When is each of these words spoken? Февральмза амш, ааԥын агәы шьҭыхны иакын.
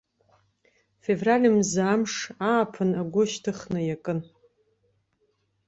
Февральмза 1.03 1.83
амш, 1.93 2.13
ааԥын 2.49 2.91
агәы 3.01 3.23
шьҭыхны 3.31 3.79
иакын. 3.85 4.19